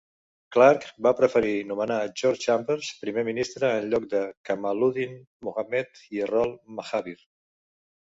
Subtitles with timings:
[0.55, 5.13] Clarke va preferir nomenar George Chambers primer ministre en lloc de Kamaluddin
[5.49, 7.15] Mohammed i Errol Mahabir.